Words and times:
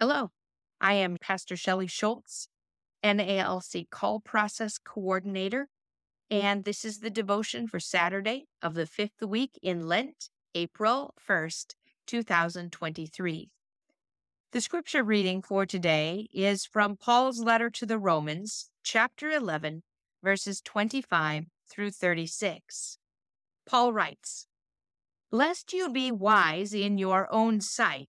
Hello, 0.00 0.30
I 0.80 0.92
am 0.92 1.16
Pastor 1.20 1.56
Shelly 1.56 1.88
Schultz, 1.88 2.46
NALC 3.02 3.90
Call 3.90 4.20
Process 4.20 4.78
Coordinator, 4.78 5.66
and 6.30 6.62
this 6.62 6.84
is 6.84 7.00
the 7.00 7.10
devotion 7.10 7.66
for 7.66 7.80
Saturday 7.80 8.46
of 8.62 8.74
the 8.74 8.86
fifth 8.86 9.20
week 9.20 9.58
in 9.60 9.88
Lent, 9.88 10.30
April 10.54 11.14
1st, 11.28 11.74
2023. 12.06 13.50
The 14.52 14.60
scripture 14.60 15.02
reading 15.02 15.42
for 15.42 15.66
today 15.66 16.28
is 16.32 16.64
from 16.64 16.96
Paul's 16.96 17.40
letter 17.40 17.68
to 17.70 17.84
the 17.84 17.98
Romans, 17.98 18.70
chapter 18.84 19.30
11, 19.30 19.82
verses 20.22 20.60
25 20.60 21.46
through 21.68 21.90
36. 21.90 22.98
Paul 23.66 23.92
writes, 23.92 24.46
Lest 25.32 25.72
you 25.72 25.90
be 25.90 26.12
wise 26.12 26.72
in 26.72 26.98
your 26.98 27.26
own 27.32 27.60
sight, 27.60 28.08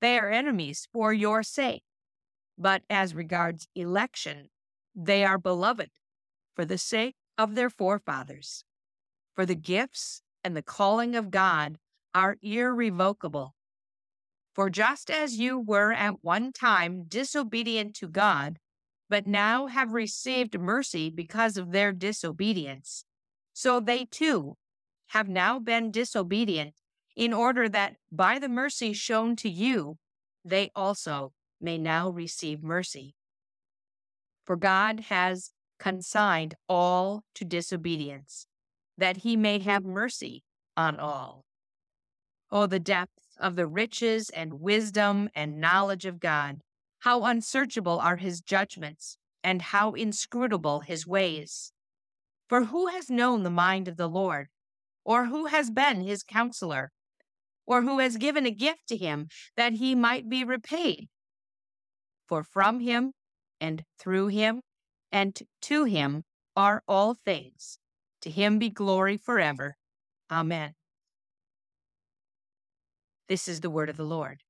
they 0.00 0.18
are 0.18 0.30
enemies 0.30 0.88
for 0.92 1.12
your 1.12 1.42
sake. 1.42 1.82
But 2.56 2.82
as 2.90 3.14
regards 3.14 3.68
election, 3.74 4.48
they 4.94 5.24
are 5.24 5.38
beloved 5.38 5.90
for 6.54 6.64
the 6.64 6.78
sake 6.78 7.16
of 7.36 7.54
their 7.54 7.70
forefathers. 7.70 8.64
For 9.34 9.46
the 9.46 9.54
gifts 9.54 10.22
and 10.42 10.56
the 10.56 10.62
calling 10.62 11.14
of 11.14 11.30
God 11.30 11.78
are 12.14 12.36
irrevocable. 12.42 13.54
For 14.54 14.70
just 14.70 15.10
as 15.10 15.38
you 15.38 15.60
were 15.60 15.92
at 15.92 16.24
one 16.24 16.52
time 16.52 17.04
disobedient 17.06 17.94
to 17.96 18.08
God, 18.08 18.58
but 19.08 19.26
now 19.26 19.66
have 19.68 19.92
received 19.92 20.58
mercy 20.58 21.10
because 21.10 21.56
of 21.56 21.70
their 21.70 21.92
disobedience, 21.92 23.04
so 23.52 23.78
they 23.78 24.04
too 24.04 24.56
have 25.08 25.28
now 25.28 25.58
been 25.58 25.90
disobedient 25.90 26.74
in 27.18 27.32
order 27.32 27.68
that 27.68 27.96
by 28.12 28.38
the 28.38 28.48
mercy 28.48 28.92
shown 28.92 29.34
to 29.34 29.48
you, 29.48 29.98
they 30.44 30.70
also 30.76 31.32
may 31.60 31.76
now 31.76 32.08
receive 32.08 32.62
mercy. 32.62 33.16
For 34.44 34.54
God 34.54 35.00
has 35.08 35.50
consigned 35.80 36.54
all 36.68 37.24
to 37.34 37.44
disobedience, 37.44 38.46
that 38.96 39.18
he 39.18 39.36
may 39.36 39.58
have 39.58 39.84
mercy 39.84 40.44
on 40.76 41.00
all. 41.00 41.44
Oh, 42.52 42.66
the 42.66 42.78
depth 42.78 43.36
of 43.40 43.56
the 43.56 43.66
riches 43.66 44.30
and 44.30 44.60
wisdom 44.60 45.28
and 45.34 45.60
knowledge 45.60 46.04
of 46.04 46.20
God! 46.20 46.60
How 47.00 47.24
unsearchable 47.24 47.98
are 47.98 48.16
his 48.16 48.40
judgments, 48.40 49.18
and 49.42 49.60
how 49.60 49.92
inscrutable 49.94 50.80
his 50.80 51.04
ways! 51.04 51.72
For 52.48 52.66
who 52.66 52.86
has 52.86 53.10
known 53.10 53.42
the 53.42 53.50
mind 53.50 53.88
of 53.88 53.96
the 53.96 54.08
Lord? 54.08 54.46
Or 55.04 55.24
who 55.26 55.46
has 55.46 55.68
been 55.68 56.02
his 56.02 56.22
counselor? 56.22 56.92
Or 57.68 57.82
who 57.82 57.98
has 57.98 58.16
given 58.16 58.46
a 58.46 58.50
gift 58.50 58.88
to 58.88 58.96
him 58.96 59.28
that 59.56 59.74
he 59.74 59.94
might 59.94 60.28
be 60.28 60.42
repaid. 60.42 61.06
For 62.26 62.42
from 62.42 62.80
him 62.80 63.12
and 63.60 63.84
through 63.98 64.28
him 64.28 64.62
and 65.12 65.38
to 65.62 65.84
him 65.84 66.24
are 66.56 66.82
all 66.88 67.14
things. 67.14 67.78
To 68.22 68.30
him 68.30 68.58
be 68.58 68.70
glory 68.70 69.18
forever. 69.18 69.76
Amen. 70.30 70.74
This 73.28 73.46
is 73.46 73.60
the 73.60 73.70
word 73.70 73.90
of 73.90 73.98
the 73.98 74.04
Lord. 74.04 74.40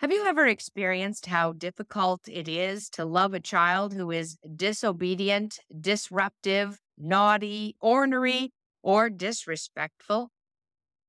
Have 0.00 0.12
you 0.12 0.26
ever 0.26 0.46
experienced 0.46 1.24
how 1.26 1.54
difficult 1.54 2.28
it 2.28 2.48
is 2.48 2.90
to 2.90 3.06
love 3.06 3.32
a 3.32 3.40
child 3.40 3.94
who 3.94 4.10
is 4.10 4.36
disobedient, 4.54 5.58
disruptive, 5.80 6.78
naughty, 6.98 7.76
ornery, 7.80 8.52
or 8.86 9.10
disrespectful. 9.10 10.30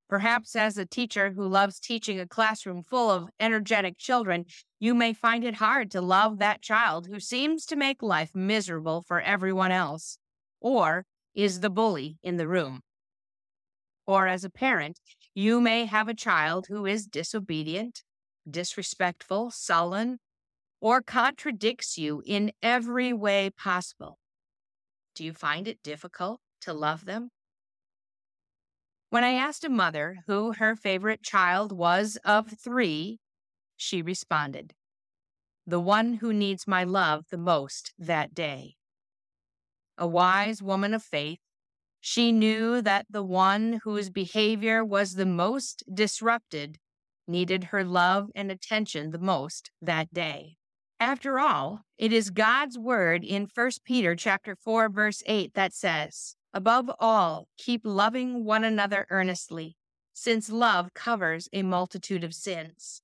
Perhaps 0.10 0.56
as 0.56 0.80
a 0.80 0.86
teacher 0.86 1.34
who 1.34 1.48
loves 1.48 1.80
teaching 1.80 2.20
a 2.20 2.26
classroom 2.26 2.82
full 2.82 3.12
of 3.12 3.30
energetic 3.40 4.00
children, 4.00 4.46
you 4.80 4.96
may 4.96 5.14
find 5.14 5.44
it 5.44 5.54
hard 5.54 5.92
to 5.92 6.02
love 6.02 6.40
that 6.40 6.64
child 6.64 7.06
who 7.06 7.20
seems 7.20 7.68
to 7.68 7.76
make 7.76 8.02
life 8.02 8.32
miserable 8.34 9.04
for 9.04 9.22
everyone 9.22 9.72
else, 9.72 10.18
or 10.60 11.06
is 11.36 11.60
the 11.60 11.70
bully 11.70 12.18
in 12.24 12.38
the 12.38 12.48
room. 12.48 12.82
Or 14.08 14.26
as 14.26 14.44
a 14.44 14.50
parent, 14.50 15.00
you 15.36 15.62
may 15.62 15.86
have 15.86 16.08
a 16.08 16.16
child 16.16 16.66
who 16.70 16.88
is 16.88 17.06
disobedient, 17.06 18.02
disrespectful, 18.50 19.52
sullen, 19.52 20.18
or 20.82 21.04
contradicts 21.04 21.96
you 21.96 22.24
in 22.26 22.54
every 22.64 23.14
way 23.14 23.52
possible. 23.52 24.18
Do 25.14 25.24
you 25.24 25.34
find 25.34 25.68
it 25.68 25.84
difficult 25.84 26.42
to 26.62 26.74
love 26.74 27.06
them? 27.06 27.30
When 29.10 29.24
I 29.24 29.34
asked 29.34 29.64
a 29.64 29.70
mother 29.70 30.18
who 30.28 30.54
her 30.54 30.76
favorite 30.76 31.24
child 31.24 31.72
was 31.72 32.18
of 32.26 32.52
three, 32.60 33.20
she 33.78 34.02
responded, 34.02 34.74
The 35.66 35.80
one 35.80 36.16
who 36.16 36.34
needs 36.34 36.68
my 36.68 36.84
love 36.84 37.26
the 37.32 37.38
most 37.38 37.94
that 37.98 38.34
day. 38.34 38.76
A 39.98 40.06
wise 40.06 40.62
woman 40.62 40.94
of 40.94 41.04
faith, 41.04 41.40
she 42.02 42.32
knew 42.32 42.82
that 42.82 43.06
the 43.10 43.24
one 43.24 43.80
whose 43.84 44.10
behavior 44.10 44.84
was 44.84 45.16
the 45.16 45.26
most 45.26 45.84
disrupted 45.92 46.78
needed 47.28 47.66
her 47.66 47.84
love 47.84 48.30
and 48.36 48.52
attention 48.52 49.12
the 49.12 49.20
most 49.20 49.72
that 49.82 50.14
day. 50.14 50.58
After 51.00 51.40
all, 51.40 51.82
it 51.98 52.12
is 52.12 52.30
God's 52.30 52.78
word 52.78 53.24
in 53.24 53.48
1 53.54 53.72
Peter 53.86 54.16
chapter 54.16 54.56
4 54.56 54.90
verse 54.90 55.24
8 55.26 55.54
that 55.54 55.74
says, 55.74 56.37
Above 56.54 56.90
all, 57.00 57.48
keep 57.58 57.82
loving 57.84 58.44
one 58.44 58.64
another 58.64 59.06
earnestly, 59.10 59.76
since 60.14 60.50
love 60.50 60.94
covers 60.94 61.48
a 61.54 61.62
multitude 61.62 62.24
of 62.24 62.34
sins. 62.34 63.02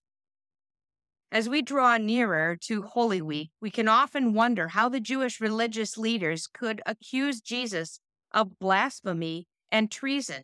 As 1.32 1.50
we 1.50 1.62
draw 1.62 1.98
nearer 1.98 2.56
to 2.62 2.84
Holy 2.84 3.22
Week, 3.22 3.50
we 3.60 3.72
can 3.72 3.88
often 3.88 4.34
wonder 4.34 4.70
how 4.70 4.88
the 4.88 5.00
Jewish 5.00 5.42
religious 5.42 5.98
leaders 5.98 6.48
could 6.48 6.82
accuse 6.86 7.42
Jesus 7.42 8.00
of 8.32 8.60
blasphemy 8.60 9.48
and 9.72 9.90
treason, 9.90 10.44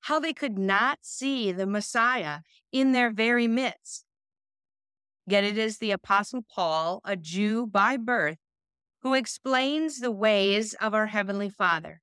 how 0.00 0.18
they 0.18 0.32
could 0.32 0.58
not 0.58 0.98
see 1.02 1.52
the 1.52 1.66
Messiah 1.66 2.40
in 2.72 2.92
their 2.92 3.10
very 3.10 3.46
midst. 3.46 4.04
Yet 5.26 5.44
it 5.44 5.56
is 5.56 5.78
the 5.78 5.92
Apostle 5.92 6.42
Paul, 6.52 7.00
a 7.04 7.14
Jew 7.14 7.66
by 7.66 7.96
birth, 7.96 8.38
who 9.02 9.14
explains 9.14 9.98
the 9.98 10.12
ways 10.12 10.74
of 10.74 10.94
our 10.94 11.06
Heavenly 11.06 11.50
Father. 11.50 12.00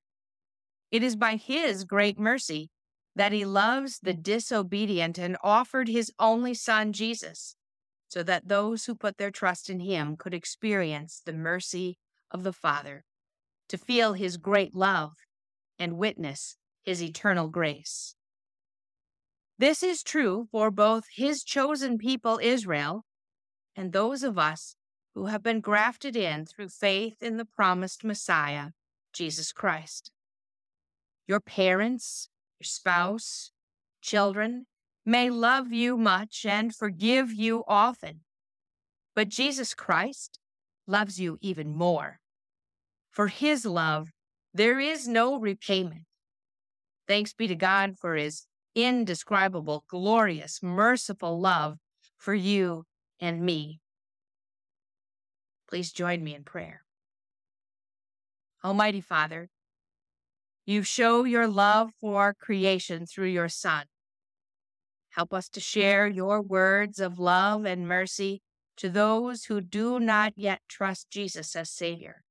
It 0.92 1.04
is 1.04 1.16
by 1.16 1.36
his 1.36 1.84
great 1.84 2.20
mercy 2.20 2.70
that 3.16 3.32
he 3.32 3.46
loves 3.46 4.00
the 4.00 4.14
disobedient 4.14 5.18
and 5.18 5.38
offered 5.44 5.88
his 5.88 6.12
only 6.20 6.54
son, 6.54 6.94
Jesus, 6.94 7.56
so 8.08 8.24
that 8.24 8.48
those 8.48 8.86
who 8.86 8.96
put 8.96 9.18
their 9.18 9.32
trust 9.32 9.70
in 9.70 9.80
him 9.80 10.16
could 10.18 10.34
experience 10.34 11.22
the 11.26 11.34
mercy 11.34 11.98
of 12.32 12.44
the 12.44 12.54
Father, 12.54 13.04
to 13.68 13.78
feel 13.78 14.14
his 14.14 14.38
great 14.38 14.76
love 14.76 15.14
and 15.78 15.98
witness 15.98 16.58
his 16.84 17.02
eternal 17.02 17.48
grace. 17.48 18.16
This 19.58 19.84
is 19.84 20.04
true 20.04 20.48
for 20.52 20.72
both 20.72 21.04
his 21.14 21.44
chosen 21.44 21.98
people, 21.98 22.40
Israel, 22.42 23.06
and 23.76 23.92
those 23.92 24.24
of 24.24 24.38
us 24.38 24.76
who 25.20 25.26
have 25.26 25.44
been 25.44 25.60
grafted 25.60 26.16
in 26.16 26.46
through 26.46 26.70
faith 26.70 27.22
in 27.22 27.36
the 27.36 27.44
promised 27.44 28.06
Messiah, 28.06 28.68
Jesus 29.12 29.52
Christ. 29.52 30.12
Your 31.28 31.42
parents, 31.42 32.30
your 32.58 32.66
spouse, 32.66 33.52
children 34.02 34.66
may 35.06 35.30
love 35.30 35.74
you 35.74 35.98
much 35.98 36.46
and 36.46 36.74
forgive 36.74 37.34
you 37.34 37.66
often, 37.68 38.22
but 39.14 39.28
Jesus 39.28 39.74
Christ 39.74 40.40
loves 40.88 41.20
you 41.20 41.38
even 41.42 41.76
more. 41.76 42.22
For 43.12 43.28
his 43.28 43.66
love, 43.66 44.12
there 44.54 44.80
is 44.80 45.06
no 45.06 45.38
repayment. 45.38 46.06
Thanks 47.10 47.34
be 47.34 47.48
to 47.48 47.56
God 47.56 47.98
for 48.00 48.16
his 48.16 48.46
indescribable, 48.74 49.84
glorious, 49.90 50.64
merciful 50.64 51.42
love 51.42 51.78
for 52.18 52.34
you 52.34 52.86
and 53.20 53.42
me. 53.42 53.82
Please 55.70 55.92
join 55.92 56.24
me 56.24 56.34
in 56.34 56.44
prayer. 56.44 56.82
Almighty 58.64 59.02
Father, 59.02 59.50
you 60.66 60.82
show 60.82 61.24
your 61.26 61.48
love 61.48 61.92
for 62.02 62.34
creation 62.34 63.06
through 63.06 63.28
your 63.28 63.50
Son. 63.50 63.86
Help 65.12 65.34
us 65.34 65.48
to 65.50 65.60
share 65.60 66.08
your 66.08 66.42
words 66.42 67.00
of 67.00 67.20
love 67.20 67.66
and 67.66 67.88
mercy 67.88 68.42
to 68.78 68.90
those 68.90 69.46
who 69.46 69.62
do 69.62 70.00
not 70.00 70.34
yet 70.36 70.62
trust 70.68 71.10
Jesus 71.12 71.56
as 71.56 71.70
Savior. 71.70 72.24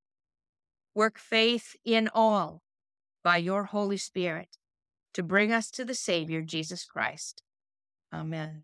Work 0.93 1.17
faith 1.17 1.75
in 1.85 2.09
all 2.13 2.61
by 3.23 3.37
your 3.37 3.65
Holy 3.65 3.97
Spirit 3.97 4.57
to 5.13 5.23
bring 5.23 5.51
us 5.51 5.71
to 5.71 5.85
the 5.85 5.95
Savior, 5.95 6.41
Jesus 6.41 6.83
Christ. 6.85 7.41
Amen. 8.13 8.63